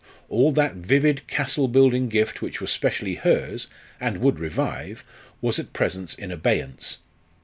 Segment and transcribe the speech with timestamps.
[0.29, 3.67] All that vivid castle building gift which was specially hers,
[3.99, 5.03] and would revive,
[5.41, 6.97] was at present in abeyance.